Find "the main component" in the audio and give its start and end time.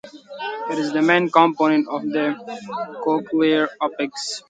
0.93-1.87